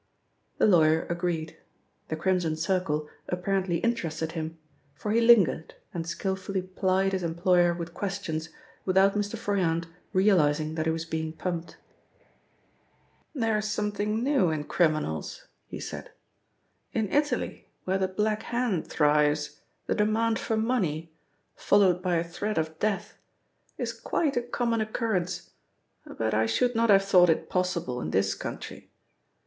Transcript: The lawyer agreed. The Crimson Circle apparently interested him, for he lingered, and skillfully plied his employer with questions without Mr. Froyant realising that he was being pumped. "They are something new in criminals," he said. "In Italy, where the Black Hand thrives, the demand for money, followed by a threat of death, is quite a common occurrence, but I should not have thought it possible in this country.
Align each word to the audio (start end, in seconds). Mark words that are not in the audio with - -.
The 0.57 0.65
lawyer 0.65 1.05
agreed. 1.11 1.57
The 2.07 2.15
Crimson 2.15 2.55
Circle 2.55 3.07
apparently 3.29 3.77
interested 3.81 4.31
him, 4.31 4.57
for 4.95 5.11
he 5.11 5.21
lingered, 5.21 5.75
and 5.93 6.07
skillfully 6.07 6.63
plied 6.63 7.11
his 7.11 7.21
employer 7.21 7.75
with 7.75 7.93
questions 7.93 8.49
without 8.83 9.13
Mr. 9.13 9.37
Froyant 9.37 9.85
realising 10.11 10.73
that 10.73 10.87
he 10.87 10.91
was 10.91 11.05
being 11.05 11.33
pumped. 11.33 11.77
"They 13.35 13.51
are 13.51 13.61
something 13.61 14.23
new 14.23 14.49
in 14.49 14.63
criminals," 14.63 15.45
he 15.67 15.79
said. 15.79 16.09
"In 16.93 17.07
Italy, 17.11 17.67
where 17.83 17.99
the 17.99 18.07
Black 18.07 18.41
Hand 18.41 18.87
thrives, 18.87 19.61
the 19.85 19.93
demand 19.93 20.39
for 20.39 20.57
money, 20.57 21.11
followed 21.55 22.01
by 22.01 22.15
a 22.15 22.23
threat 22.23 22.57
of 22.57 22.79
death, 22.79 23.19
is 23.77 23.93
quite 23.93 24.35
a 24.35 24.41
common 24.41 24.81
occurrence, 24.81 25.51
but 26.07 26.33
I 26.33 26.47
should 26.47 26.73
not 26.73 26.89
have 26.89 27.05
thought 27.05 27.29
it 27.29 27.51
possible 27.51 28.01
in 28.01 28.09
this 28.09 28.33
country. 28.33 28.89